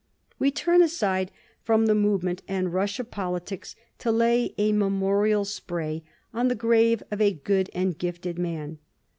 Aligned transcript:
We 0.39 0.49
turn 0.49 0.81
aside 0.81 1.29
from 1.61 1.85
the 1.85 1.93
movement 1.93 2.41
and 2.47 2.73
rash 2.73 2.99
of 2.99 3.11
politics 3.11 3.75
to 3.99 4.11
lay 4.11 4.55
a 4.57 4.71
memorial 4.71 5.45
spray 5.45 6.01
on 6.33 6.47
the 6.47 6.55
grave 6.55 7.03
of 7.11 7.21
a 7.21 7.33
good 7.33 7.69
and 7.71 7.91
a 7.91 7.93
gifted 7.95 8.39
man. 8.39 8.79